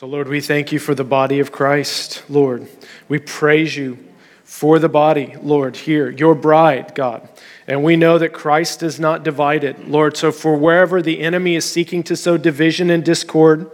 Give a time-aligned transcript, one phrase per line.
[0.00, 2.66] So, Lord, we thank you for the body of Christ, Lord.
[3.10, 3.98] We praise you
[4.44, 7.28] for the body, Lord, here, your bride, God.
[7.66, 10.16] And we know that Christ is not divided, Lord.
[10.16, 13.70] So, for wherever the enemy is seeking to sow division and discord,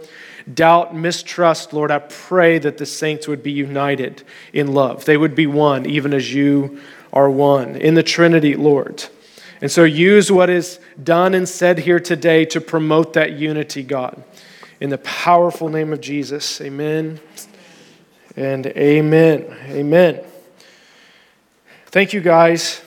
[0.53, 5.05] doubt, mistrust, Lord, I pray that the saints would be united in love.
[5.05, 6.81] They would be one, even as you
[7.13, 7.77] are one.
[7.77, 9.05] In the Trinity, Lord.
[9.61, 14.21] And so, use what is done and said here today to promote that unity, God.
[14.79, 17.19] In the powerful name of Jesus, amen
[18.35, 19.57] and amen.
[19.69, 20.23] Amen.
[21.87, 22.79] Thank you guys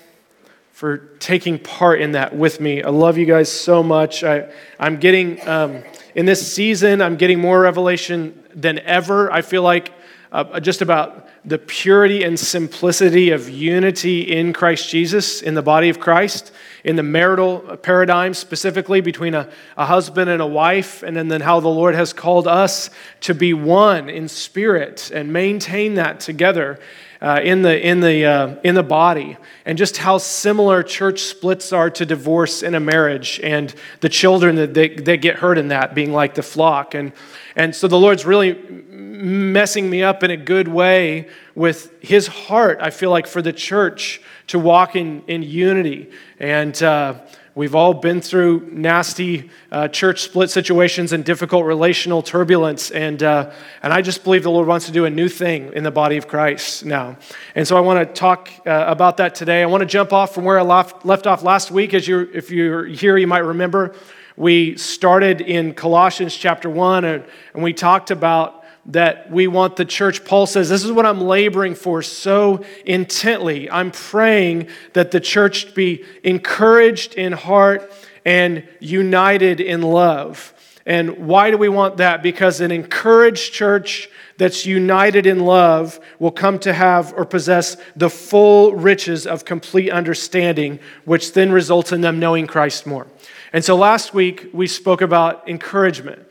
[0.71, 2.81] for taking part in that with me.
[2.81, 4.23] I love you guys so much.
[4.23, 5.83] I, I'm getting, um,
[6.15, 9.33] in this season, I'm getting more revelation than ever.
[9.33, 9.93] I feel like
[10.31, 15.89] uh, just about the purity and simplicity of unity in Christ Jesus, in the body
[15.89, 16.53] of Christ,
[16.85, 21.41] in the marital paradigm, specifically between a, a husband and a wife, and then, then
[21.41, 22.91] how the Lord has called us
[23.23, 26.79] to be one in spirit and maintain that together.
[27.23, 31.71] Uh, in the in the uh, in the body, and just how similar church splits
[31.71, 35.69] are to divorce in a marriage, and the children that they, they get hurt in
[35.69, 37.13] that being like the flock, and
[37.57, 38.55] and so the Lord's really
[38.91, 43.53] messing me up in a good way with his heart, I feel like, for the
[43.53, 46.11] church to walk in, in unity.
[46.39, 47.21] And uh,
[47.61, 52.91] we've all been through nasty uh, church split situations and difficult relational turbulence.
[52.91, 53.51] And, uh,
[53.83, 56.17] and I just believe the Lord wants to do a new thing in the body
[56.17, 57.19] of Christ now.
[57.55, 59.63] And so I want to talk uh, about that today.
[59.63, 61.93] I want to jump off from where I left, off last week.
[61.93, 63.95] As you if you're here, you might remember
[64.39, 69.85] we started in Colossians chapter 1, and, and we talked about that we want the
[69.85, 70.25] church.
[70.25, 73.71] Paul says, This is what I'm laboring for so intently.
[73.71, 77.93] I'm praying that the church be encouraged in heart
[78.25, 80.55] and united in love.
[80.87, 82.23] And why do we want that?
[82.23, 88.09] Because an encouraged church that's united in love will come to have or possess the
[88.09, 93.07] full riches of complete understanding, which then results in them knowing Christ more.
[93.53, 96.27] And so last week we spoke about encouragement.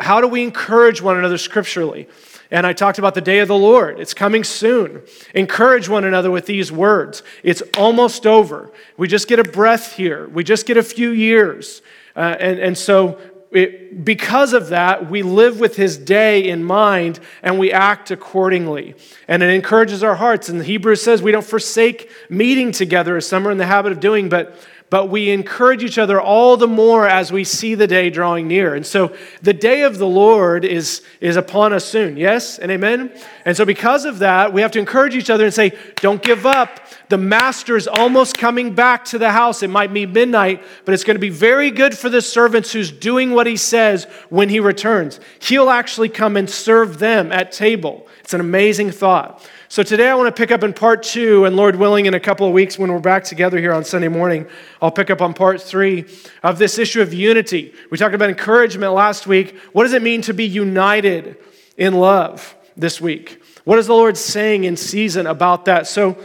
[0.00, 2.08] How do we encourage one another scripturally?
[2.50, 4.00] And I talked about the day of the Lord.
[4.00, 5.02] It's coming soon.
[5.34, 7.22] Encourage one another with these words.
[7.42, 8.72] It's almost over.
[8.96, 11.82] We just get a breath here, we just get a few years.
[12.16, 13.18] Uh, and, and so,
[13.50, 18.94] it, because of that, we live with his day in mind and we act accordingly.
[19.26, 20.48] And it encourages our hearts.
[20.48, 23.92] And the Hebrews says we don't forsake meeting together as some are in the habit
[23.92, 24.58] of doing, but
[24.90, 28.74] but we encourage each other all the more as we see the day drawing near.
[28.74, 32.16] And so the day of the Lord is, is upon us soon.
[32.16, 33.12] Yes and amen?
[33.44, 36.46] And so, because of that, we have to encourage each other and say, don't give
[36.46, 36.80] up.
[37.10, 39.62] The master is almost coming back to the house.
[39.62, 42.90] It might be midnight, but it's going to be very good for the servants who's
[42.90, 45.20] doing what he says when he returns.
[45.38, 48.06] He'll actually come and serve them at table.
[48.20, 49.46] It's an amazing thought.
[49.70, 52.20] So today I want to pick up in part two, and Lord willing, in a
[52.20, 54.46] couple of weeks when we're back together here on Sunday morning,
[54.80, 56.06] I'll pick up on part three
[56.42, 57.74] of this issue of unity.
[57.90, 59.58] We talked about encouragement last week.
[59.74, 61.36] What does it mean to be united
[61.76, 63.42] in love this week?
[63.64, 65.86] What is the Lord saying in season about that?
[65.86, 66.16] So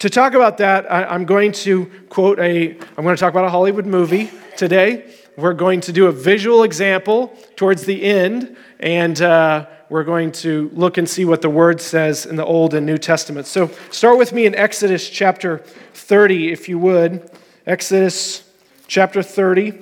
[0.00, 3.44] to talk about that, I, am going to quote a, I'm going to talk about
[3.44, 5.14] a Hollywood movie today.
[5.36, 10.70] We're going to do a visual example towards the end, and uh, we're going to
[10.72, 13.48] look and see what the word says in the Old and New Testament.
[13.48, 15.58] So start with me in Exodus chapter
[15.94, 17.28] 30, if you would.
[17.66, 18.48] Exodus
[18.86, 19.74] chapter 30.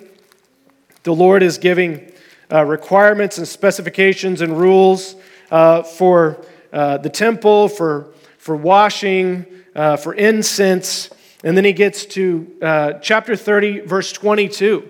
[1.03, 2.11] The Lord is giving
[2.51, 5.15] uh, requirements and specifications and rules
[5.51, 6.43] uh, for
[6.73, 8.09] uh, the temple, for,
[8.39, 11.11] for washing, uh, for incense.
[11.45, 14.89] And then he gets to uh, chapter 30, verse 22,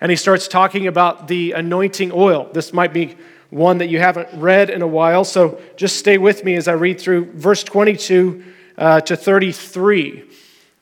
[0.00, 2.50] and he starts talking about the anointing oil.
[2.52, 3.14] This might be
[3.56, 5.24] one that you haven't read in a while.
[5.24, 8.44] So just stay with me as I read through verse 22
[8.76, 10.24] uh, to 33.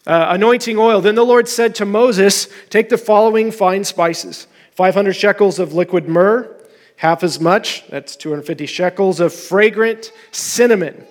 [0.06, 1.00] Uh, anointing oil.
[1.00, 6.08] Then the Lord said to Moses, Take the following fine spices 500 shekels of liquid
[6.08, 6.52] myrrh,
[6.96, 11.06] half as much, that's 250 shekels of fragrant cinnamon,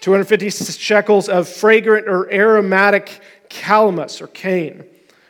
[0.00, 4.84] 250 shekels of fragrant or aromatic calamus or cane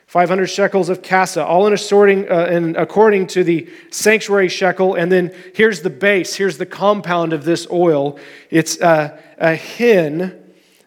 [0.08, 4.94] 500 shekels of cassia, all in assorting uh, and according to the sanctuary shekel.
[4.94, 8.19] And then here's the base, here's the compound of this oil.
[8.49, 10.43] It's a hin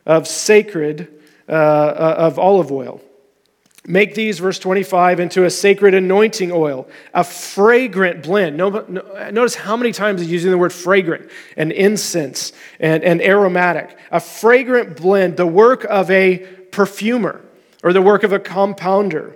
[0.08, 1.08] of sacred
[1.48, 3.00] uh, uh of olive oil.
[3.86, 8.58] Make these, verse 25, into a sacred anointing oil, a fragrant blend.
[8.58, 13.98] Notice how many times he's using the word fragrant and incense and, and aromatic.
[14.12, 16.40] A fragrant blend, the work of a
[16.72, 17.42] perfumer
[17.84, 19.36] or the work of a compounder.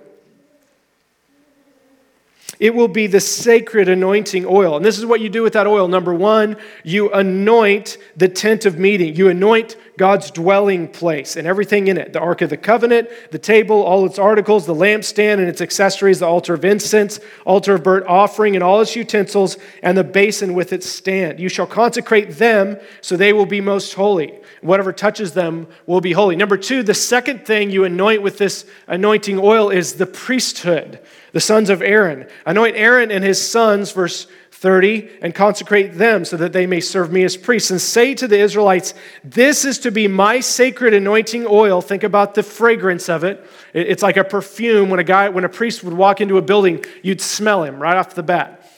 [2.58, 4.76] it will be the sacred anointing oil.
[4.76, 5.88] And this is what you do with that oil.
[5.88, 9.14] Number one, you anoint the tent of meeting.
[9.14, 13.38] You anoint God's dwelling place and everything in it the Ark of the Covenant, the
[13.38, 17.82] table, all its articles, the lampstand and its accessories, the altar of incense, altar of
[17.82, 21.40] burnt offering, and all its utensils, and the basin with its stand.
[21.40, 24.38] You shall consecrate them so they will be most holy.
[24.60, 26.36] Whatever touches them will be holy.
[26.36, 31.00] Number two, the second thing you anoint with this anointing oil is the priesthood
[31.32, 32.26] the sons of Aaron.
[32.44, 37.12] Anoint Aaron and his sons, verse 30, and consecrate them so that they may serve
[37.12, 37.70] me as priests.
[37.70, 41.82] And say to the Israelites, This is to be my sacred anointing oil.
[41.82, 43.44] Think about the fragrance of it.
[43.74, 44.88] It's like a perfume.
[44.88, 47.96] When a guy, when a priest would walk into a building, you'd smell him right
[47.96, 48.70] off the bat.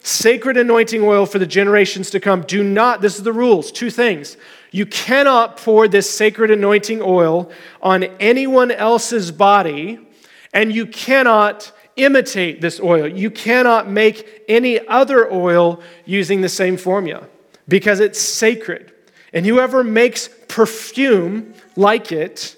[0.00, 2.42] Sacred anointing oil for the generations to come.
[2.42, 4.36] Do not, this is the rules, two things.
[4.70, 7.50] You cannot pour this sacred anointing oil
[7.80, 10.03] on anyone else's body
[10.54, 13.06] and you cannot imitate this oil.
[13.06, 17.28] You cannot make any other oil using the same formula
[17.68, 18.92] because it's sacred.
[19.32, 22.56] And whoever makes perfume like it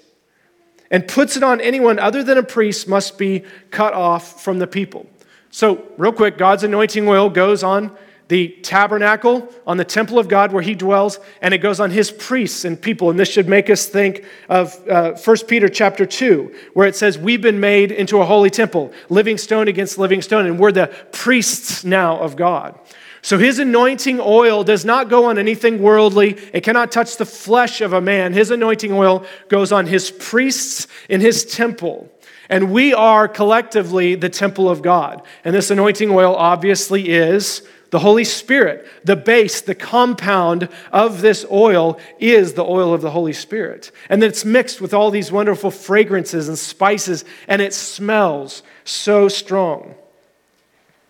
[0.89, 4.67] and puts it on anyone other than a priest must be cut off from the
[4.67, 5.07] people.
[5.49, 7.97] So, real quick, God's anointing oil goes on
[8.27, 12.11] the tabernacle, on the temple of God where he dwells, and it goes on his
[12.11, 13.09] priests and people.
[13.09, 17.17] And this should make us think of uh, 1 Peter chapter 2, where it says,
[17.17, 20.87] We've been made into a holy temple, living stone against living stone, and we're the
[21.11, 22.77] priests now of God.
[23.21, 26.37] So his anointing oil does not go on anything worldly.
[26.53, 28.33] It cannot touch the flesh of a man.
[28.33, 32.09] His anointing oil goes on his priests in his temple.
[32.49, 35.23] And we are collectively the temple of God.
[35.43, 41.45] And this anointing oil obviously is the Holy Spirit, the base, the compound of this
[41.51, 43.91] oil is the oil of the Holy Spirit.
[44.09, 49.27] And then it's mixed with all these wonderful fragrances and spices, and it smells so
[49.29, 49.95] strong.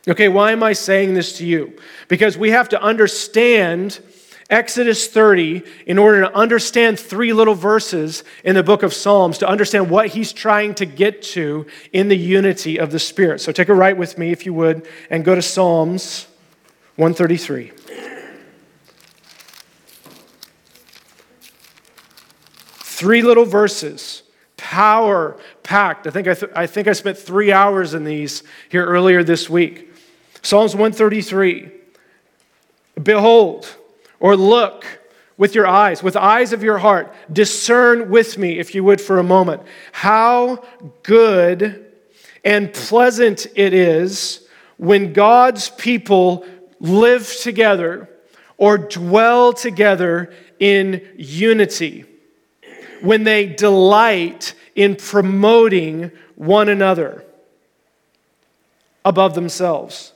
[0.08, 1.78] Okay, why am I saying this to you?
[2.08, 4.00] Because we have to understand
[4.50, 9.48] Exodus 30 in order to understand three little verses in the book of Psalms, to
[9.48, 13.42] understand what he's trying to get to in the unity of the Spirit.
[13.42, 16.28] So take a right with me, if you would, and go to Psalms
[16.98, 17.72] 133.
[22.80, 24.24] Three little verses,
[24.58, 26.08] power packed.
[26.08, 29.48] I think I, th- I think I spent three hours in these here earlier this
[29.48, 29.94] week.
[30.42, 31.70] Psalms 133.
[33.04, 33.76] Behold,
[34.20, 34.84] or look
[35.38, 39.20] with your eyes, with eyes of your heart, discern with me, if you would, for
[39.20, 39.62] a moment,
[39.92, 40.64] how
[41.04, 41.86] good
[42.44, 44.48] and pleasant it is
[44.78, 46.46] when God's people
[46.80, 48.10] live together
[48.58, 52.06] or dwell together in unity,
[53.02, 57.24] when they delight in promoting one another
[59.06, 60.14] above themselves.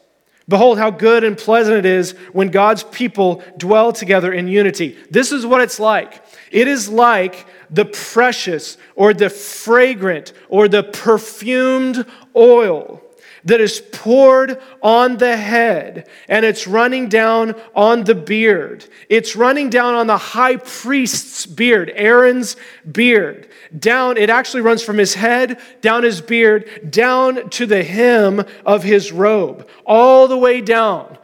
[0.48, 4.98] Behold, how good and pleasant it is when God's people dwell together in unity.
[5.10, 6.24] This is what it's like.
[6.52, 12.06] It is like the precious or the fragrant or the perfumed
[12.36, 13.02] oil
[13.46, 18.86] that is poured on the head and it's running down on the beard.
[19.10, 22.56] It's running down on the high priest's beard, Aaron's
[22.92, 23.48] beard.
[23.78, 28.84] Down, it actually runs from his head, down his beard, down to the hem of
[28.84, 31.18] his robe, all the way down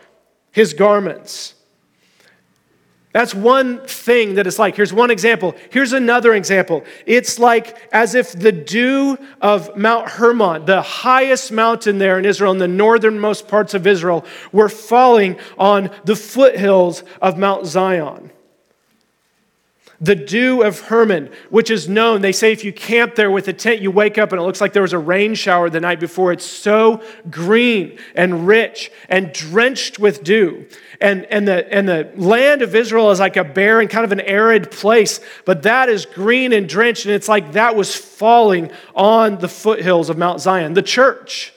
[0.52, 1.54] his garments.
[3.14, 4.76] That's one thing that it's like.
[4.76, 5.56] Here's one example.
[5.72, 6.84] Here's another example.
[7.06, 12.52] It's like as if the dew of Mount Hermon, the highest mountain there in Israel,
[12.52, 18.32] in the northernmost parts of Israel, were falling on the foothills of Mount Zion.
[20.00, 23.54] The dew of Hermon, which is known, they say if you camp there with a
[23.54, 26.00] tent, you wake up and it looks like there was a rain shower the night
[26.00, 26.32] before.
[26.32, 27.02] It's so
[27.32, 30.68] green and rich and drenched with dew.
[31.02, 34.22] And, and, the, and the land of Israel is like a barren, kind of an
[34.22, 39.40] arid place, but that is green and drenched, and it's like that was falling on
[39.40, 40.74] the foothills of Mount Zion.
[40.74, 41.54] The church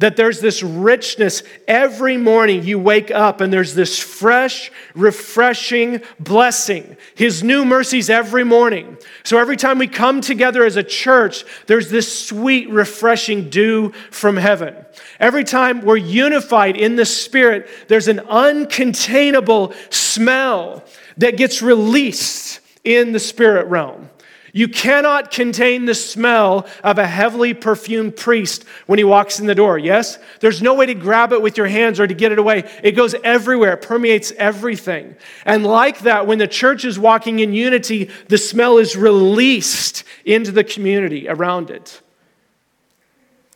[0.00, 1.42] that there's this richness.
[1.68, 6.96] Every morning you wake up and there's this fresh, refreshing blessing.
[7.14, 8.98] His new mercies every morning.
[9.22, 14.36] So every time we come together as a church, there's this sweet, refreshing dew from
[14.36, 14.74] heaven.
[15.18, 20.84] Every time we're unified in the Spirit, there's an uncontainable smell
[21.18, 24.09] that gets released in the spirit realm.
[24.52, 29.54] You cannot contain the smell of a heavily perfumed priest when he walks in the
[29.54, 30.18] door, yes?
[30.40, 32.68] There's no way to grab it with your hands or to get it away.
[32.82, 35.16] It goes everywhere, it permeates everything.
[35.44, 40.50] And like that, when the church is walking in unity, the smell is released into
[40.52, 42.00] the community around it.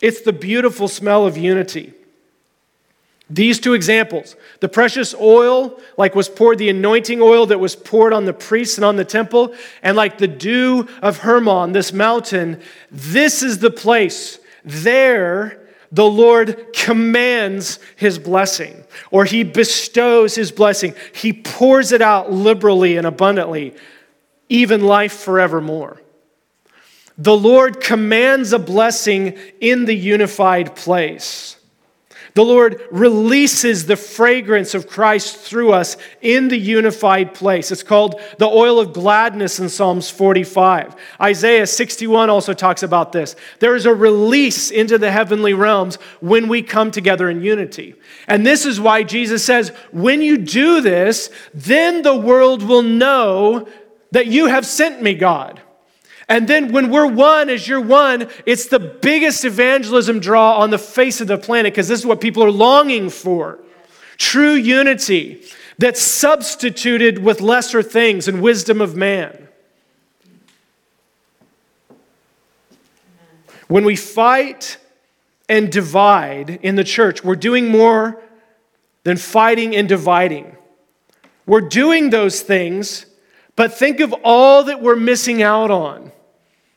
[0.01, 1.93] It's the beautiful smell of unity.
[3.29, 8.13] These two examples, the precious oil, like was poured, the anointing oil that was poured
[8.13, 12.61] on the priests and on the temple, and like the dew of Hermon, this mountain,
[12.91, 14.37] this is the place.
[14.63, 20.93] There, the Lord commands his blessing, or he bestows his blessing.
[21.13, 23.73] He pours it out liberally and abundantly,
[24.49, 25.99] even life forevermore.
[27.17, 31.57] The Lord commands a blessing in the unified place.
[32.35, 37.71] The Lord releases the fragrance of Christ through us in the unified place.
[37.71, 40.97] It's called the oil of gladness in Psalms 45.
[41.21, 43.37] Isaiah 61 also talks about this.
[43.59, 47.95] There is a release into the heavenly realms when we come together in unity.
[48.27, 53.65] And this is why Jesus says, when you do this, then the world will know
[54.11, 55.61] that you have sent me, God.
[56.27, 60.79] And then when we're one as you're one, it's the biggest evangelism draw on the
[60.79, 63.59] face of the planet because this is what people are longing for
[64.17, 65.43] true unity
[65.77, 69.47] that's substituted with lesser things and wisdom of man.
[73.67, 74.77] When we fight
[75.49, 78.21] and divide in the church, we're doing more
[79.03, 80.55] than fighting and dividing.
[81.45, 83.05] We're doing those things,
[83.55, 86.11] but think of all that we're missing out on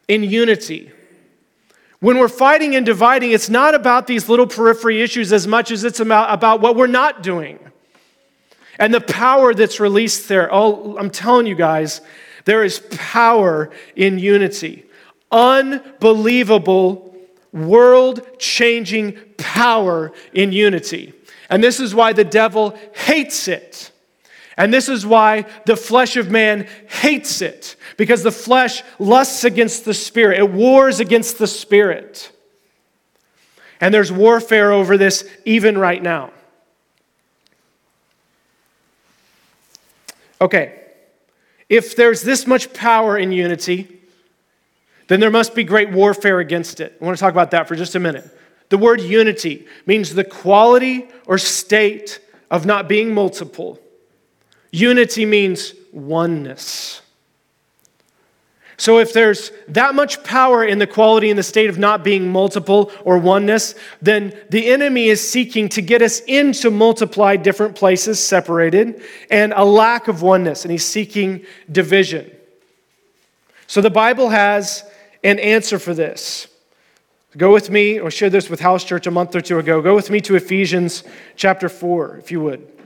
[0.09, 0.91] in unity.
[2.01, 5.85] When we're fighting and dividing, it's not about these little periphery issues as much as
[5.85, 7.59] it's about, about what we're not doing
[8.79, 10.49] and the power that's released there.
[10.53, 12.01] Oh, I'm telling you guys,
[12.45, 14.87] there is power in unity.
[15.31, 17.15] Unbelievable,
[17.53, 21.13] world changing power in unity.
[21.51, 23.91] And this is why the devil hates it.
[24.59, 29.85] And this is why the flesh of man hates it, because the flesh lusts against
[29.85, 32.33] the spirit, it wars against the spirit.
[33.81, 36.33] And there's warfare over this even right now.
[40.41, 40.81] Okay,
[41.69, 44.01] if there's this much power in unity,
[45.07, 46.97] then there must be great warfare against it.
[47.01, 48.29] I want to talk about that for just a minute.
[48.71, 52.19] The word unity means the quality or state
[52.51, 53.81] of not being multiple
[54.71, 57.01] Unity means oneness.
[58.81, 62.31] So, if there's that much power in the quality and the state of not being
[62.31, 68.25] multiple or oneness, then the enemy is seeking to get us into multiplied different places,
[68.25, 72.31] separated, and a lack of oneness, and he's seeking division.
[73.67, 74.85] So, the Bible has
[75.25, 76.47] an answer for this.
[77.37, 79.83] Go with me, or share this with House Church a month or two ago.
[79.83, 81.03] Go with me to Ephesians
[81.35, 82.78] chapter 4, if you would.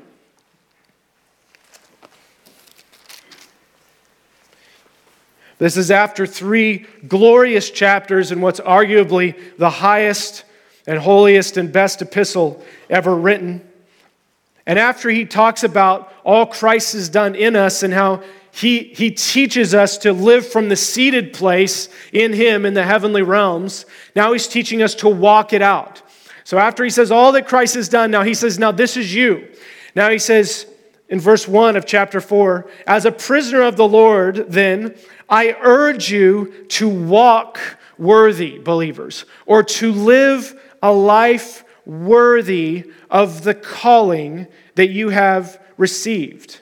[5.63, 10.43] This is after three glorious chapters in what's arguably the highest
[10.89, 13.65] and holiest and best epistle ever written.
[14.67, 19.13] And after he talks about all Christ has done in us and how he, he
[19.13, 24.33] teaches us to live from the seated place in him in the heavenly realms, now
[24.33, 26.03] he's teaching us to walk it out.
[26.43, 29.15] So after he says all that Christ has done, now he says, Now this is
[29.15, 29.49] you.
[29.95, 30.67] Now he says
[31.13, 34.97] in verse 1 of chapter 4, As a prisoner of the Lord, then,
[35.33, 37.59] I urge you to walk
[37.97, 46.61] worthy, believers, or to live a life worthy of the calling that you have received.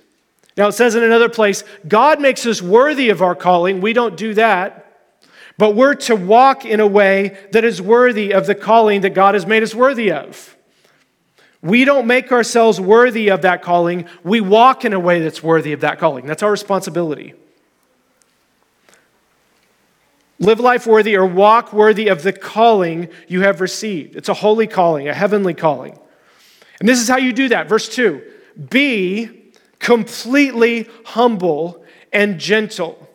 [0.57, 3.81] Now, it says in another place, God makes us worthy of our calling.
[3.81, 4.87] We don't do that.
[5.59, 9.35] But we're to walk in a way that is worthy of the calling that God
[9.35, 10.57] has made us worthy of.
[11.61, 14.07] We don't make ourselves worthy of that calling.
[14.23, 16.25] We walk in a way that's worthy of that calling.
[16.25, 17.35] That's our responsibility.
[20.41, 24.17] Live life worthy or walk worthy of the calling you have received.
[24.17, 25.99] It's a holy calling, a heavenly calling.
[26.81, 27.69] And this is how you do that.
[27.69, 28.23] Verse 2
[28.71, 33.07] Be completely humble and gentle.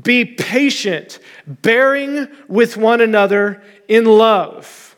[0.00, 4.96] Be patient, bearing with one another in love.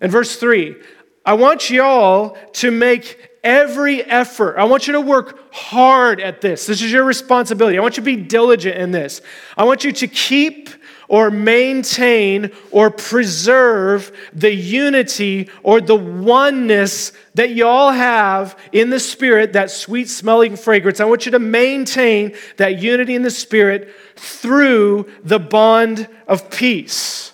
[0.00, 0.76] And verse 3
[1.24, 4.58] I want y'all to make every effort.
[4.58, 6.66] I want you to work hard at this.
[6.66, 7.78] This is your responsibility.
[7.78, 9.22] I want you to be diligent in this.
[9.56, 10.68] I want you to keep
[11.08, 18.98] or maintain or preserve the unity or the oneness that you all have in the
[18.98, 20.98] Spirit, that sweet smelling fragrance.
[20.98, 27.32] I want you to maintain that unity in the Spirit through the bond of peace.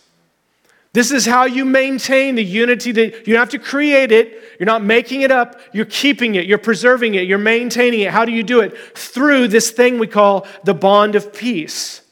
[0.94, 4.38] This is how you maintain the unity that you have to create it.
[4.58, 5.58] You're not making it up.
[5.72, 6.44] You're keeping it.
[6.46, 7.26] You're preserving it.
[7.26, 8.10] You're maintaining it.
[8.10, 8.76] How do you do it?
[8.96, 12.02] Through this thing we call the bond of peace.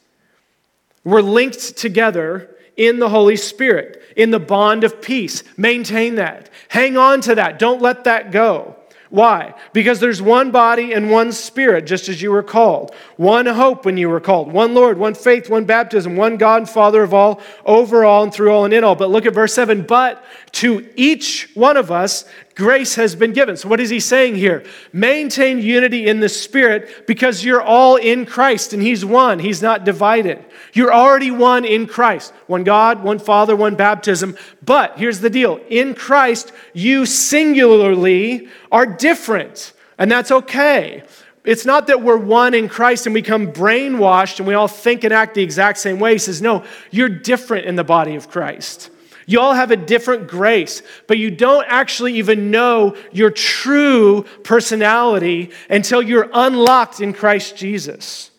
[1.05, 3.99] We're linked together in the Holy Spirit.
[4.17, 5.43] in the bond of peace.
[5.57, 6.51] Maintain that.
[6.69, 7.59] Hang on to that.
[7.59, 8.77] Don't let that go.
[9.11, 9.55] Why?
[9.73, 12.95] Because there's one body and one spirit, just as you were called.
[13.17, 14.53] One hope when you were called.
[14.53, 18.33] One Lord, one faith, one baptism, one God and Father of all, over all and
[18.33, 18.95] through all and in all.
[18.95, 19.83] But look at verse 7.
[19.83, 22.25] But to each one of us,
[22.61, 23.57] grace has been given.
[23.57, 24.65] So, what is he saying here?
[24.93, 29.39] Maintain unity in the Spirit because you're all in Christ and He's one.
[29.39, 30.45] He's not divided.
[30.75, 34.37] You're already one in Christ one God, one Father, one baptism.
[34.63, 41.03] But here's the deal in Christ, you singularly are different, and that's okay.
[41.43, 45.05] It's not that we're one in Christ and we come brainwashed and we all think
[45.05, 46.13] and act the exact same way.
[46.13, 48.91] He says, no, you're different in the body of Christ.
[49.31, 55.53] You all have a different grace, but you don't actually even know your true personality
[55.69, 58.33] until you're unlocked in Christ Jesus.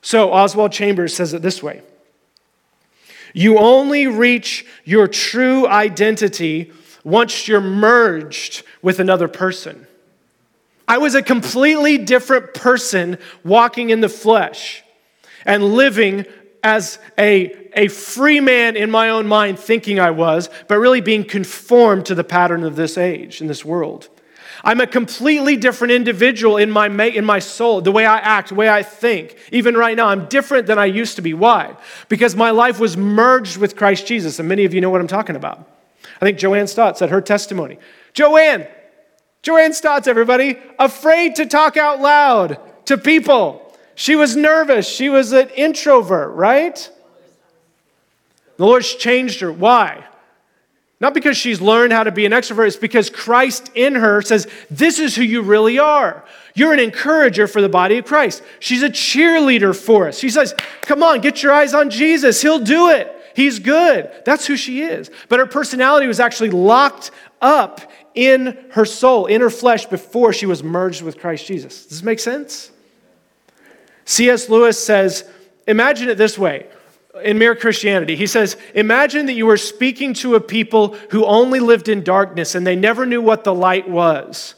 [0.00, 1.82] So Oswald Chambers says it this way
[3.34, 6.72] You only reach your true identity
[7.04, 9.86] once you're merged with another person.
[10.88, 14.82] I was a completely different person walking in the flesh
[15.44, 16.24] and living
[16.62, 21.24] as a, a free man in my own mind, thinking I was, but really being
[21.24, 24.08] conformed to the pattern of this age, in this world.
[24.64, 28.54] I'm a completely different individual in my, in my soul, the way I act, the
[28.54, 29.36] way I think.
[29.52, 31.34] Even right now, I'm different than I used to be.
[31.34, 31.76] Why?
[32.08, 35.06] Because my life was merged with Christ Jesus, and many of you know what I'm
[35.06, 35.70] talking about.
[36.20, 37.78] I think Joanne Stott said her testimony.
[38.12, 38.66] Joanne,
[39.42, 43.65] Joanne Stott's everybody, afraid to talk out loud to people.
[43.96, 44.86] She was nervous.
[44.86, 46.90] She was an introvert, right?
[48.58, 49.50] The Lord's changed her.
[49.50, 50.04] Why?
[51.00, 54.46] Not because she's learned how to be an extrovert, it's because Christ in her says,
[54.70, 56.24] This is who you really are.
[56.54, 58.42] You're an encourager for the body of Christ.
[58.60, 60.18] She's a cheerleader for us.
[60.18, 62.40] She says, Come on, get your eyes on Jesus.
[62.40, 63.12] He'll do it.
[63.34, 64.10] He's good.
[64.26, 65.10] That's who she is.
[65.28, 67.10] But her personality was actually locked
[67.40, 67.80] up
[68.14, 71.82] in her soul, in her flesh, before she was merged with Christ Jesus.
[71.82, 72.72] Does this make sense?
[74.06, 74.48] C.S.
[74.48, 75.28] Lewis says,
[75.66, 76.66] Imagine it this way
[77.22, 78.16] in Mere Christianity.
[78.16, 82.54] He says, Imagine that you were speaking to a people who only lived in darkness
[82.54, 84.54] and they never knew what the light was.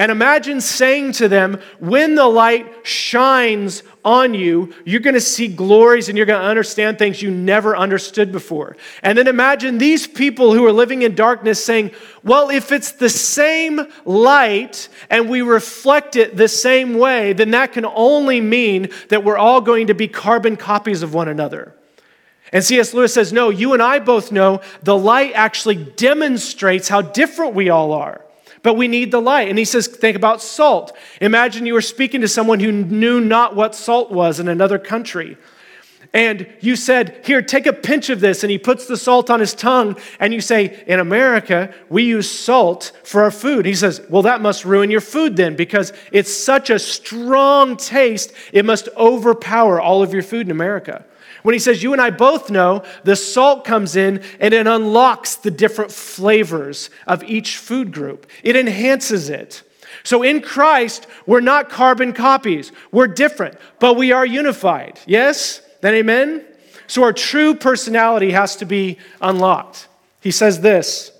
[0.00, 5.46] And imagine saying to them, when the light shines on you, you're going to see
[5.46, 8.78] glories and you're going to understand things you never understood before.
[9.02, 11.90] And then imagine these people who are living in darkness saying,
[12.22, 17.72] well, if it's the same light and we reflect it the same way, then that
[17.72, 21.74] can only mean that we're all going to be carbon copies of one another.
[22.54, 22.94] And C.S.
[22.94, 27.68] Lewis says, no, you and I both know the light actually demonstrates how different we
[27.68, 28.24] all are.
[28.62, 29.48] But we need the light.
[29.48, 30.96] And he says, think about salt.
[31.20, 35.38] Imagine you were speaking to someone who knew not what salt was in another country.
[36.12, 38.42] And you said, Here, take a pinch of this.
[38.42, 39.96] And he puts the salt on his tongue.
[40.18, 43.64] And you say, In America, we use salt for our food.
[43.64, 48.32] He says, Well, that must ruin your food then, because it's such a strong taste,
[48.52, 51.04] it must overpower all of your food in America.
[51.42, 55.36] When he says, You and I both know, the salt comes in and it unlocks
[55.36, 59.62] the different flavors of each food group, it enhances it.
[60.02, 62.72] So in Christ, we're not carbon copies.
[62.90, 64.98] We're different, but we are unified.
[65.06, 65.60] Yes?
[65.82, 66.44] Then amen?
[66.86, 69.88] So our true personality has to be unlocked.
[70.20, 71.12] He says this.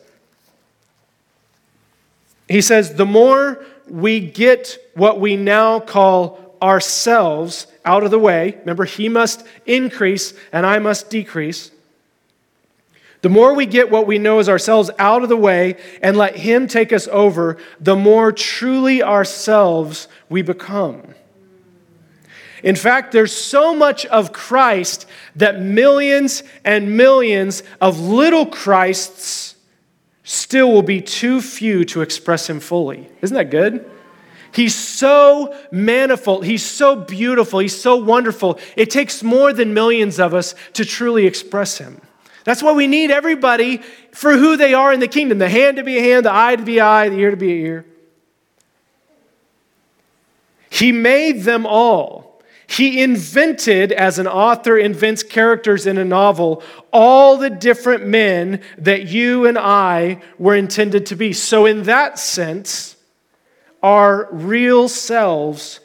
[2.48, 8.56] He says, the more we get what we now call ourselves out of the way.
[8.60, 11.70] Remember, he must increase and I must decrease.
[13.22, 16.36] The more we get what we know as ourselves out of the way and let
[16.36, 21.14] him take us over, the more truly ourselves we become.
[22.62, 29.56] In fact, there's so much of Christ that millions and millions of little Christs
[30.24, 33.08] still will be too few to express him fully.
[33.22, 33.89] Isn't that good?
[34.52, 36.44] He's so manifold.
[36.44, 37.60] He's so beautiful.
[37.60, 38.58] He's so wonderful.
[38.76, 42.00] It takes more than millions of us to truly express him.
[42.44, 43.78] That's why we need everybody
[44.12, 46.56] for who they are in the kingdom the hand to be a hand, the eye
[46.56, 47.86] to be eye, the ear to be an ear.
[50.70, 52.30] He made them all.
[52.66, 59.08] He invented, as an author invents characters in a novel, all the different men that
[59.08, 61.32] you and I were intended to be.
[61.32, 62.94] So, in that sense,
[63.82, 65.80] our real selves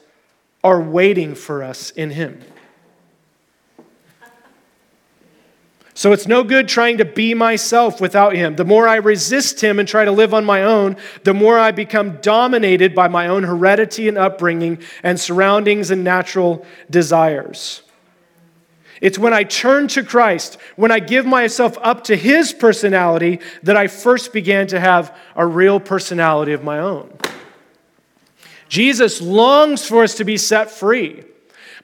[0.63, 2.41] are waiting for us in Him.
[5.97, 8.57] So it's no good trying to be myself without Him.
[8.57, 11.71] The more I resist Him and try to live on my own, the more I
[11.71, 17.81] become dominated by my own heredity and upbringing and surroundings and natural desires.
[19.01, 23.77] It's when I turn to Christ, when I give myself up to His personality, that
[23.77, 27.17] I first began to have a real personality of my own.
[28.75, 31.23] Jesus longs for us to be set free,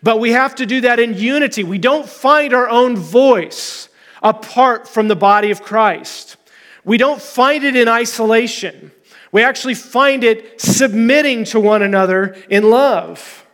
[0.04, 1.64] but we have to do that in unity.
[1.64, 3.88] We don't find our own voice
[4.22, 6.36] apart from the body of Christ.
[6.84, 8.92] We don't find it in isolation.
[9.32, 13.48] We actually find it submitting to one another in love.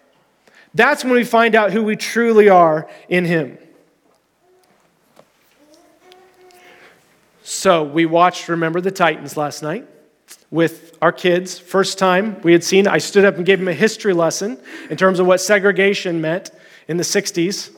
[0.73, 3.59] That's when we find out who we truly are in Him.
[7.43, 9.87] So we watched Remember the Titans last night
[10.49, 11.59] with our kids.
[11.59, 14.57] First time we had seen, I stood up and gave them a history lesson
[14.89, 16.51] in terms of what segregation meant
[16.87, 17.69] in the 60s.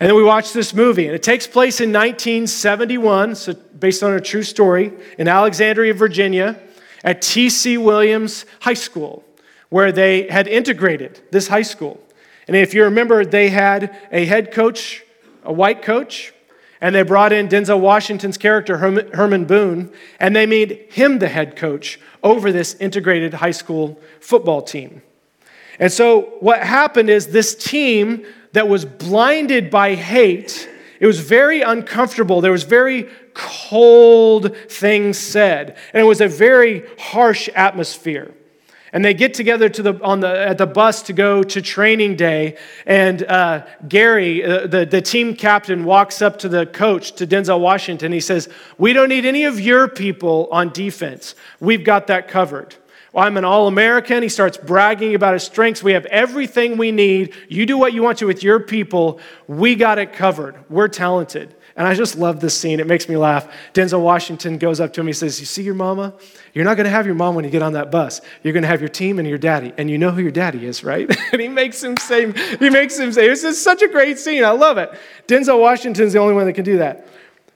[0.00, 4.14] And then we watched this movie, and it takes place in 1971, so based on
[4.14, 6.58] a true story, in Alexandria, Virginia,
[7.04, 7.76] at T.C.
[7.76, 9.24] Williams High School,
[9.68, 12.00] where they had integrated this high school.
[12.48, 15.04] And if you remember, they had a head coach,
[15.44, 16.32] a white coach,
[16.80, 21.56] and they brought in Denzel Washington's character, Herman Boone, and they made him the head
[21.56, 25.02] coach over this integrated high school football team.
[25.78, 30.68] And so, what happened is this team that was blinded by hate.
[31.00, 32.40] It was very uncomfortable.
[32.40, 38.34] There was very cold things said, and it was a very harsh atmosphere.
[38.92, 42.16] And they get together to the, on the, at the bus to go to training
[42.16, 42.56] day.
[42.86, 47.60] And uh, Gary, uh, the, the team captain, walks up to the coach, to Denzel
[47.60, 48.10] Washington.
[48.12, 48.48] He says,
[48.78, 51.34] We don't need any of your people on defense.
[51.60, 52.74] We've got that covered.
[53.12, 54.22] Well, I'm an All American.
[54.22, 55.82] He starts bragging about his strengths.
[55.82, 57.34] We have everything we need.
[57.48, 59.20] You do what you want to with your people.
[59.48, 60.56] We got it covered.
[60.68, 61.54] We're talented.
[61.80, 62.78] And I just love this scene.
[62.78, 63.50] It makes me laugh.
[63.72, 65.06] Denzel Washington goes up to him.
[65.06, 66.12] He says, You see your mama?
[66.52, 68.20] You're not going to have your mom when you get on that bus.
[68.42, 69.72] You're going to have your team and your daddy.
[69.78, 71.08] And you know who your daddy is, right?
[71.32, 74.44] and he makes him say, He makes him say, This is such a great scene.
[74.44, 74.90] I love it.
[75.26, 77.08] Denzel Washington's the only one that can do that.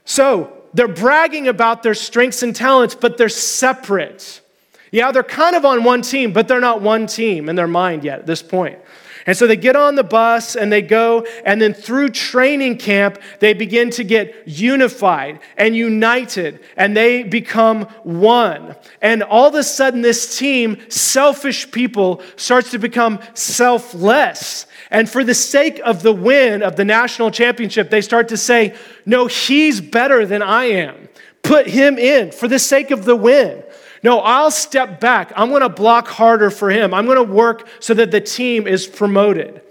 [0.05, 4.41] So they're bragging about their strengths and talents, but they're separate.
[4.89, 8.03] Yeah, they're kind of on one team, but they're not one team in their mind
[8.03, 8.79] yet at this point.
[9.27, 13.19] And so they get on the bus and they go, and then through training camp,
[13.39, 18.75] they begin to get unified and united, and they become one.
[19.01, 24.67] And all of a sudden, this team, selfish people, starts to become selfless.
[24.91, 28.75] And for the sake of the win of the national championship, they start to say,
[29.07, 31.09] No, he's better than I am.
[31.41, 33.63] Put him in for the sake of the win.
[34.05, 35.33] No, I'll step back.
[35.35, 36.93] I'm going to block harder for him.
[36.93, 39.63] I'm going to work so that the team is promoted.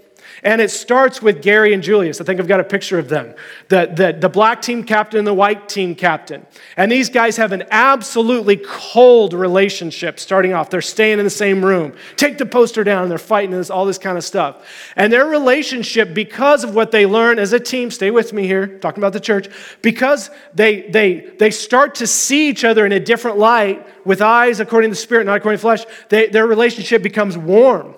[0.45, 2.21] And it starts with Gary and Julius.
[2.21, 3.33] I think I've got a picture of them
[3.67, 6.45] the, the, the black team captain and the white team captain.
[6.77, 10.69] And these guys have an absolutely cold relationship starting off.
[10.69, 11.95] They're staying in the same room.
[12.15, 14.63] Take the poster down, and they're fighting this, all this kind of stuff.
[14.95, 18.77] And their relationship, because of what they learn as a team, stay with me here,
[18.77, 19.49] talking about the church,
[19.81, 24.59] because they, they, they start to see each other in a different light with eyes
[24.59, 27.95] according to the Spirit, not according to flesh, they, their relationship becomes warm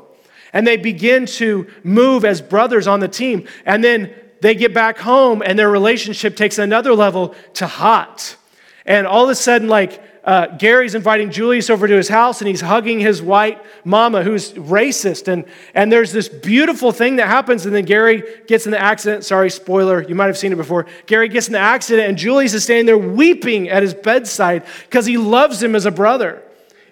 [0.57, 3.47] and they begin to move as brothers on the team.
[3.63, 8.35] And then they get back home and their relationship takes another level to hot.
[8.83, 12.47] And all of a sudden, like, uh, Gary's inviting Julius over to his house and
[12.47, 15.27] he's hugging his white mama who's racist.
[15.27, 17.67] And, and there's this beautiful thing that happens.
[17.67, 19.25] And then Gary gets in the accident.
[19.25, 20.87] Sorry, spoiler, you might have seen it before.
[21.05, 25.05] Gary gets in the accident and Julius is standing there weeping at his bedside because
[25.05, 26.41] he loves him as a brother.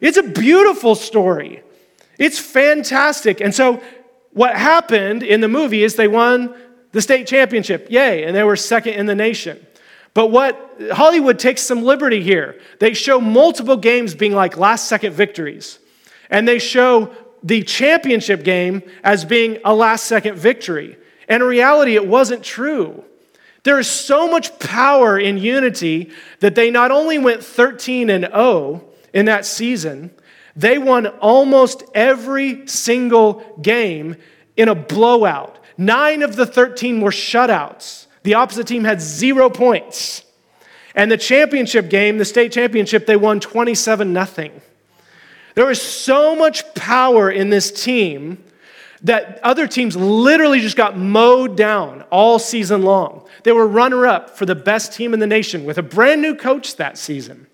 [0.02, 1.64] It's a beautiful story.
[2.18, 3.42] It's fantastic.
[3.42, 3.82] And so,
[4.32, 6.54] what happened in the movie is they won
[6.92, 7.88] the state championship.
[7.90, 8.24] Yay.
[8.24, 9.66] And they were second in the nation.
[10.14, 12.60] But what Hollywood takes some liberty here.
[12.80, 15.80] They show multiple games being like last second victories.
[16.30, 20.98] And they show the championship game as being a last second victory.
[21.28, 23.04] And in reality, it wasn't true.
[23.64, 28.84] There is so much power in unity that they not only went 13 and 0
[29.14, 30.12] in that season,
[30.56, 34.16] they won almost every single game
[34.56, 35.60] in a blowout.
[35.78, 38.08] Nine of the 13 were shutouts.
[38.24, 40.24] The opposite team had zero points.
[40.96, 44.62] And the championship game, the state championship, they won 27 nothing.
[45.56, 48.44] There was so much power in this team
[49.04, 53.28] that other teams literally just got mowed down all season long.
[53.44, 56.36] They were runner up for the best team in the nation with a brand new
[56.36, 57.48] coach that season.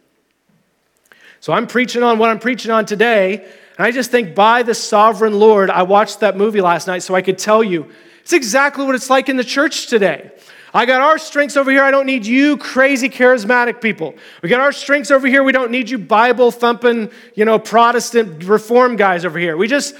[1.41, 3.43] So I'm preaching on what I'm preaching on today.
[3.77, 7.15] And I just think by the sovereign Lord, I watched that movie last night so
[7.15, 7.89] I could tell you
[8.21, 10.31] it's exactly what it's like in the church today.
[10.71, 11.83] I got our strengths over here.
[11.83, 14.15] I don't need you crazy charismatic people.
[14.43, 15.43] We got our strengths over here.
[15.43, 19.57] We don't need you Bible thumping, you know, Protestant reform guys over here.
[19.57, 19.95] We just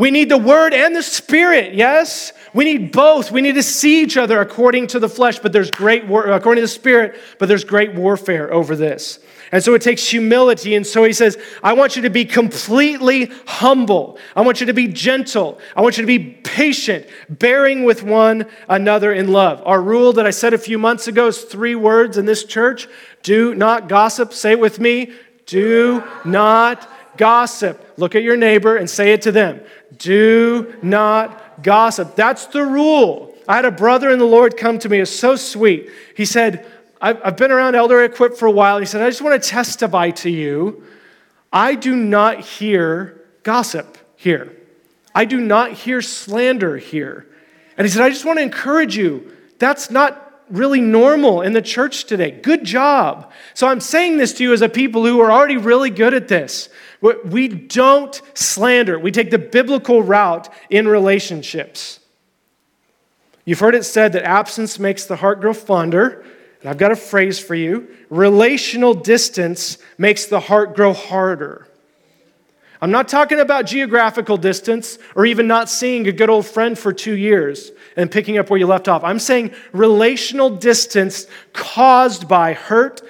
[0.00, 2.32] We need the word and the spirit, yes?
[2.54, 3.30] We need both.
[3.30, 6.62] We need to see each other according to the flesh, but there's great war- according
[6.62, 9.18] to the spirit, but there's great warfare over this.
[9.52, 10.74] And so it takes humility.
[10.74, 14.18] And so he says, I want you to be completely humble.
[14.34, 15.60] I want you to be gentle.
[15.76, 19.62] I want you to be patient, bearing with one another in love.
[19.66, 22.88] Our rule that I said a few months ago is three words in this church
[23.22, 24.32] do not gossip.
[24.32, 25.12] Say it with me.
[25.44, 27.92] Do not gossip.
[27.98, 29.60] Look at your neighbor and say it to them.
[30.00, 32.16] Do not gossip.
[32.16, 33.34] That's the rule.
[33.46, 34.98] I had a brother in the Lord come to me.
[34.98, 35.90] It's so sweet.
[36.16, 36.66] He said,
[37.00, 38.78] I've, I've been around Elder Equip for a while.
[38.78, 40.84] He said, I just want to testify to you.
[41.52, 44.56] I do not hear gossip here.
[45.14, 47.26] I do not hear slander here.
[47.76, 49.36] And he said, I just want to encourage you.
[49.58, 52.30] That's not really normal in the church today.
[52.30, 53.30] Good job.
[53.54, 56.28] So I'm saying this to you as a people who are already really good at
[56.28, 56.68] this.
[57.00, 62.00] We don't slander, we take the biblical route in relationships.
[63.44, 66.24] You've heard it said that absence makes the heart grow fonder.
[66.60, 71.66] And I've got a phrase for you relational distance makes the heart grow harder.
[72.82, 76.92] I'm not talking about geographical distance or even not seeing a good old friend for
[76.92, 79.04] two years and picking up where you left off.
[79.04, 83.02] I'm saying relational distance caused by hurt,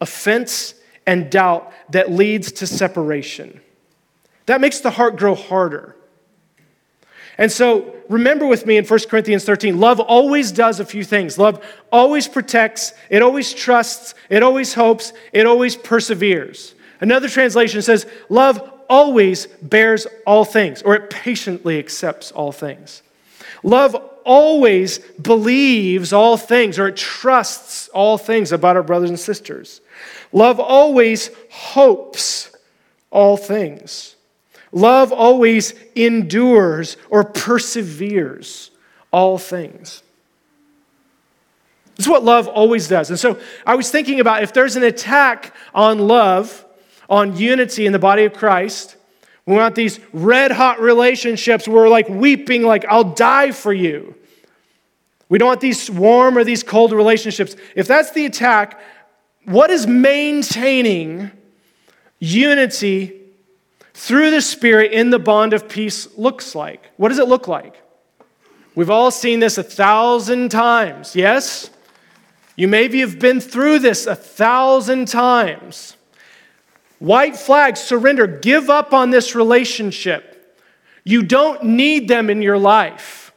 [0.00, 0.74] offense,
[1.10, 3.60] and doubt that leads to separation.
[4.46, 5.96] That makes the heart grow harder.
[7.36, 11.36] And so remember with me in 1 Corinthians 13, love always does a few things.
[11.36, 16.76] Love always protects, it always trusts, it always hopes, it always perseveres.
[17.00, 23.02] Another translation says, love always bears all things, or it patiently accepts all things.
[23.64, 29.80] Love always believes all things, or it trusts all things about our brothers and sisters.
[30.32, 32.54] Love always hopes
[33.10, 34.16] all things.
[34.72, 38.70] Love always endures or perseveres
[39.12, 40.02] all things.
[41.98, 43.10] Is what love always does.
[43.10, 46.64] And so I was thinking about if there's an attack on love,
[47.10, 48.96] on unity in the body of Christ,
[49.44, 54.14] we want these red hot relationships where we're like weeping, like, I'll die for you.
[55.28, 57.56] We don't want these warm or these cold relationships.
[57.74, 58.80] If that's the attack,
[59.44, 61.30] what is maintaining
[62.18, 63.20] unity
[63.94, 66.90] through the Spirit in the bond of peace looks like.
[66.96, 67.80] What does it look like?
[68.74, 71.70] We've all seen this a thousand times, yes?
[72.56, 75.96] You maybe have been through this a thousand times.
[76.98, 80.58] White flags, surrender, give up on this relationship.
[81.04, 83.32] You don't need them in your life.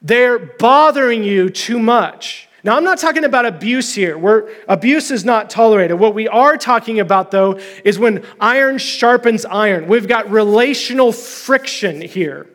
[0.00, 2.48] They're bothering you too much.
[2.64, 5.98] Now, I'm not talking about abuse here, where abuse is not tolerated.
[5.98, 9.86] What we are talking about, though, is when iron sharpens iron.
[9.86, 12.46] We've got relational friction here.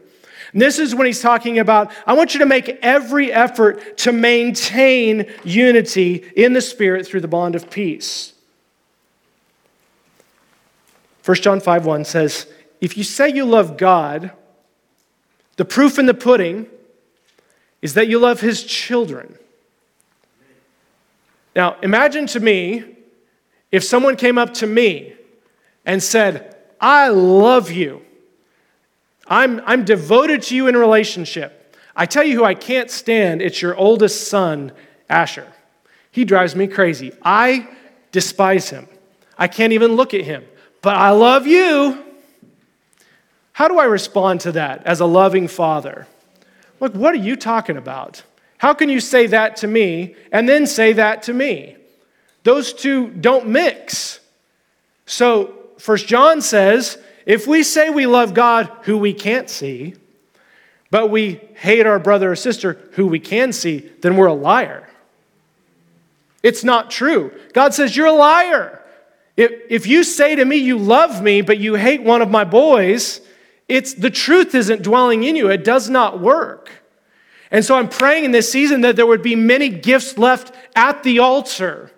[0.51, 4.11] And this is when he's talking about, I want you to make every effort to
[4.11, 8.33] maintain unity in the Spirit through the bond of peace.
[11.23, 12.47] 1 John 5 1 says,
[12.81, 14.31] If you say you love God,
[15.57, 16.65] the proof in the pudding
[17.83, 19.37] is that you love his children.
[21.59, 22.85] Now, imagine to me
[23.69, 25.13] if someone came up to me
[25.85, 28.01] and said, I love you.
[29.27, 31.75] I'm, I'm devoted to you in relationship.
[31.97, 34.71] I tell you who I can't stand, it's your oldest son,
[35.09, 35.51] Asher.
[36.11, 37.11] He drives me crazy.
[37.23, 37.67] I
[38.13, 38.87] despise him.
[39.37, 40.45] I can't even look at him.
[40.81, 42.05] But I love you.
[43.51, 46.07] How do I respond to that as a loving father?
[46.79, 48.23] Look, what are you talking about?
[48.59, 51.77] How can you say that to me and then say that to me?
[52.43, 54.19] Those two don't mix.
[55.05, 59.95] So, First John says, if we say we love God who we can't see,
[60.91, 64.89] but we hate our brother or sister who we can see, then we're a liar.
[66.43, 67.31] It's not true.
[67.53, 68.83] God says, You're a liar.
[69.37, 72.43] If, if you say to me, You love me, but you hate one of my
[72.43, 73.21] boys,
[73.69, 75.49] it's the truth isn't dwelling in you.
[75.49, 76.71] It does not work.
[77.51, 81.03] And so I'm praying in this season that there would be many gifts left at
[81.03, 81.91] the altar.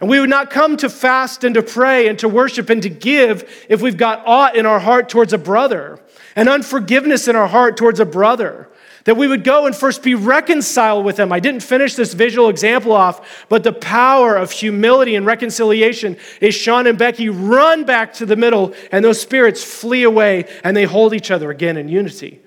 [0.00, 2.90] And we would not come to fast and to pray and to worship and to
[2.90, 5.98] give if we've got aught in our heart towards a brother
[6.34, 8.68] and unforgiveness in our heart towards a brother.
[9.04, 11.32] That we would go and first be reconciled with them.
[11.32, 16.56] I didn't finish this visual example off, but the power of humility and reconciliation is
[16.56, 20.84] Sean and Becky run back to the middle and those spirits flee away and they
[20.84, 22.40] hold each other again in unity.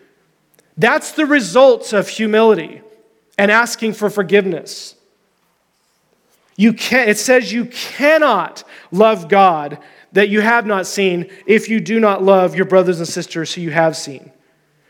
[0.80, 2.82] That's the results of humility
[3.38, 4.96] and asking for forgiveness.
[6.56, 9.78] You can, it says you cannot love God
[10.14, 13.62] that you have not seen if you do not love your brothers and sisters who
[13.62, 14.32] you have seen.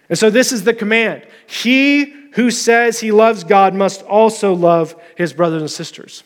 [0.10, 1.26] And so this is the command.
[1.48, 6.24] He who says he loves God must also love his brothers and sisters.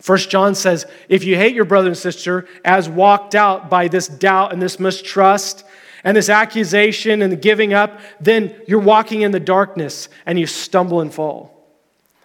[0.00, 4.06] First John says, if you hate your brother and sister as walked out by this
[4.06, 5.64] doubt and this mistrust
[6.08, 10.46] and this accusation and the giving up, then you're walking in the darkness and you
[10.46, 11.68] stumble and fall.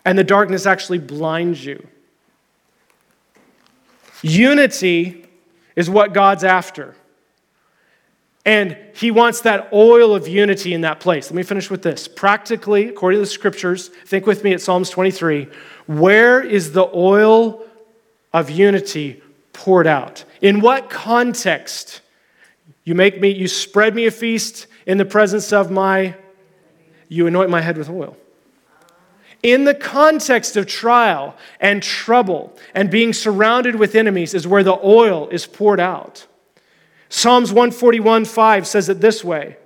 [0.05, 1.85] And the darkness actually blinds you.
[4.21, 5.25] Unity
[5.75, 6.95] is what God's after.
[8.45, 11.29] And he wants that oil of unity in that place.
[11.29, 12.07] Let me finish with this.
[12.07, 15.49] Practically, according to the scriptures, think with me at Psalms 23.
[15.87, 17.65] Where is the oil
[18.31, 20.23] of unity poured out?
[20.39, 21.99] In what context?
[22.83, 26.15] You make me, you spread me a feast in the presence of my,
[27.07, 28.17] you anoint my head with oil.
[29.41, 34.79] In the context of trial and trouble and being surrounded with enemies is where the
[34.83, 36.25] oil is poured out.
[37.09, 39.57] Psalms 141 5 says it this way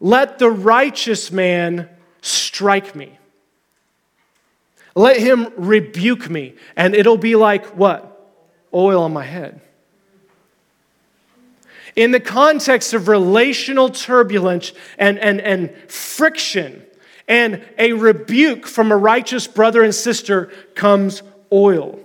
[0.00, 1.88] Let the righteous man
[2.20, 3.18] strike me.
[4.96, 8.06] Let him rebuke me, and it'll be like what?
[8.74, 9.60] Oil on my head.
[12.00, 16.82] In the context of relational turbulence and, and, and friction
[17.28, 22.00] and a rebuke from a righteous brother and sister comes oil.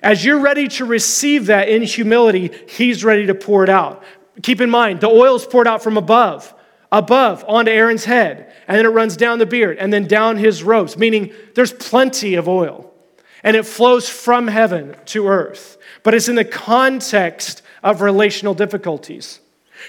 [0.00, 4.04] As you're ready to receive that in humility, He's ready to pour it out.
[4.44, 6.54] Keep in mind, the oil is poured out from above,
[6.92, 10.62] above onto Aaron's head, and then it runs down the beard and then down his
[10.62, 12.94] robes, meaning there's plenty of oil.
[13.42, 15.78] And it flows from heaven to earth.
[16.04, 19.38] But it's in the context of relational difficulties.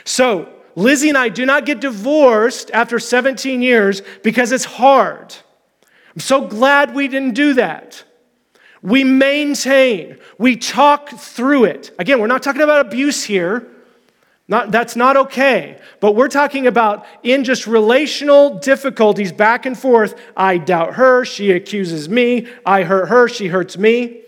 [0.05, 5.35] So, Lizzie and I do not get divorced after 17 years because it's hard.
[6.13, 8.03] I'm so glad we didn't do that.
[8.83, 11.89] We maintain, we talk through it.
[11.97, 13.67] Again, we're not talking about abuse here.
[14.47, 15.79] Not, that's not okay.
[15.99, 20.13] But we're talking about in just relational difficulties back and forth.
[20.37, 22.47] I doubt her, she accuses me.
[22.63, 24.21] I hurt her, she hurts me.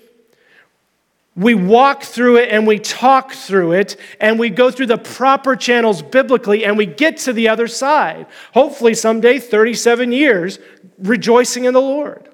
[1.35, 5.55] We walk through it and we talk through it and we go through the proper
[5.55, 8.27] channels biblically and we get to the other side.
[8.53, 10.59] Hopefully, someday, 37 years,
[10.97, 12.27] rejoicing in the Lord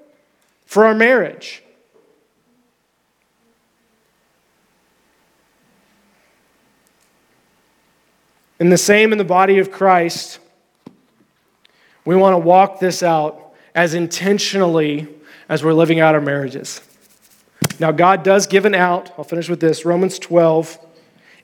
[0.65, 1.62] for our marriage.
[8.60, 10.39] And the same in the body of Christ.
[12.05, 15.08] We want to walk this out as intentionally
[15.49, 16.79] as we're living out our marriages.
[17.80, 19.12] Now, God does give an out.
[19.18, 20.80] I'll finish with this Romans 12.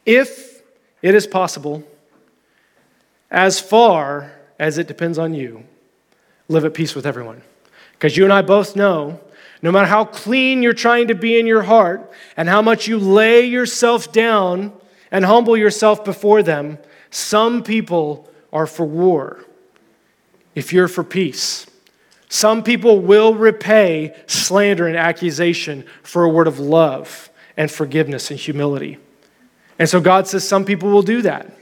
[0.06, 0.62] If
[1.02, 1.84] it is possible,
[3.30, 5.64] as far as it depends on you,
[6.48, 7.42] live at peace with everyone.
[7.94, 9.20] Because you and I both know
[9.62, 12.98] no matter how clean you're trying to be in your heart and how much you
[12.98, 14.74] lay yourself down
[15.12, 16.80] and humble yourself before them,
[17.12, 19.46] some people are for war
[20.56, 21.68] if you're for peace.
[22.32, 28.40] Some people will repay slander and accusation for a word of love and forgiveness and
[28.40, 29.00] humility.
[29.78, 31.54] And so God says some people will do that.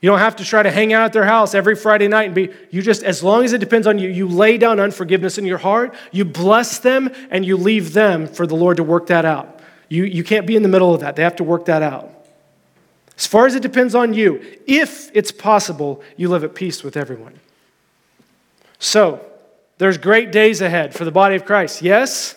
[0.00, 2.34] You don't have to try to hang out at their house every Friday night and
[2.34, 5.46] be, you just, as long as it depends on you, you lay down unforgiveness in
[5.46, 9.24] your heart, you bless them, and you leave them for the Lord to work that
[9.24, 9.60] out.
[9.88, 11.14] You, you can't be in the middle of that.
[11.14, 12.12] They have to work that out.
[13.16, 16.96] As far as it depends on you, if it's possible, you live at peace with
[16.96, 17.38] everyone.
[18.80, 19.24] So,
[19.78, 22.34] there's great days ahead for the body of Christ, yes?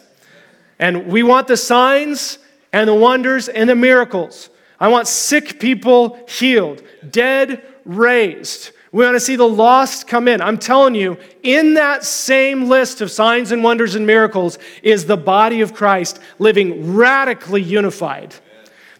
[0.79, 2.37] And we want the signs
[2.71, 4.49] and the wonders and the miracles.
[4.79, 8.71] I want sick people healed, dead raised.
[8.91, 10.41] We want to see the lost come in.
[10.41, 15.17] I'm telling you, in that same list of signs and wonders and miracles is the
[15.17, 18.35] body of Christ living radically unified.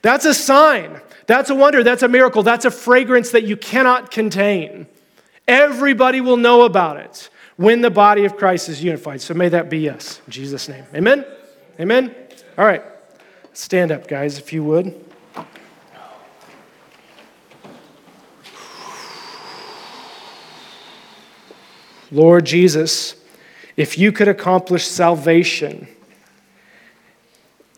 [0.02, 1.02] That's a sign.
[1.28, 1.84] That's a wonder.
[1.84, 2.42] That's a miracle.
[2.42, 4.88] That's a fragrance that you cannot contain.
[5.48, 7.30] Everybody will know about it
[7.62, 9.22] when the body of Christ is unified.
[9.22, 10.20] So may that be us.
[10.26, 10.84] In Jesus' name.
[10.96, 11.24] Amen?
[11.80, 12.16] Amen?
[12.58, 12.84] All right.
[13.54, 15.00] Stand up, guys, if you would.
[22.12, 23.16] Lord Jesus,
[23.78, 25.88] if you could accomplish salvation,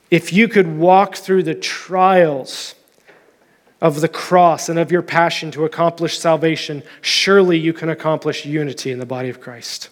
[0.10, 2.74] if you could walk through the trials,
[3.84, 8.92] of the cross and of your passion to accomplish salvation, surely you can accomplish unity
[8.92, 9.90] in the body of Christ.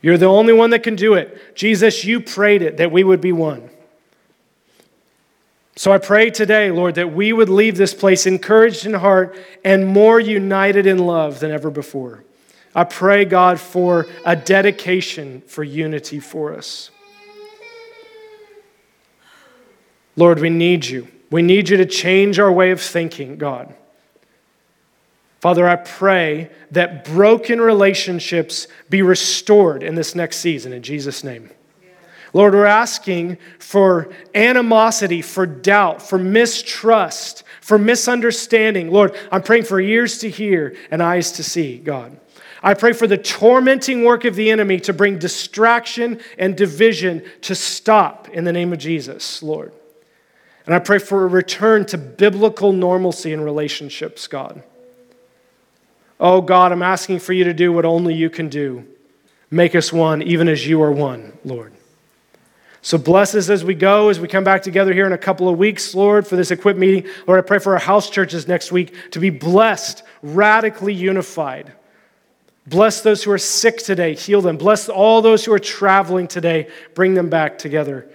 [0.00, 1.56] You're the only one that can do it.
[1.56, 3.68] Jesus, you prayed it that we would be one.
[5.74, 9.88] So I pray today, Lord, that we would leave this place encouraged in heart and
[9.88, 12.22] more united in love than ever before.
[12.76, 16.92] I pray, God, for a dedication for unity for us.
[20.14, 21.08] Lord, we need you.
[21.30, 23.72] We need you to change our way of thinking, God.
[25.40, 31.50] Father, I pray that broken relationships be restored in this next season in Jesus' name.
[32.32, 38.90] Lord, we're asking for animosity, for doubt, for mistrust, for misunderstanding.
[38.90, 42.18] Lord, I'm praying for ears to hear and eyes to see, God.
[42.62, 47.54] I pray for the tormenting work of the enemy to bring distraction and division to
[47.54, 49.72] stop in the name of Jesus, Lord.
[50.66, 54.62] And I pray for a return to biblical normalcy in relationships, God.
[56.18, 58.86] Oh, God, I'm asking for you to do what only you can do.
[59.50, 61.72] Make us one, even as you are one, Lord.
[62.82, 65.48] So bless us as we go, as we come back together here in a couple
[65.48, 67.10] of weeks, Lord, for this equip meeting.
[67.26, 71.72] Lord, I pray for our house churches next week to be blessed, radically unified.
[72.66, 74.56] Bless those who are sick today, heal them.
[74.56, 78.08] Bless all those who are traveling today, bring them back together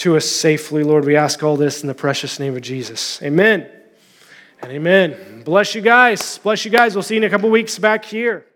[0.00, 0.82] to us safely.
[0.82, 3.22] Lord, we ask all this in the precious name of Jesus.
[3.22, 3.68] Amen
[4.62, 5.42] and amen.
[5.44, 6.38] Bless you guys.
[6.38, 6.94] Bless you guys.
[6.94, 8.46] We'll see you in a couple weeks back here.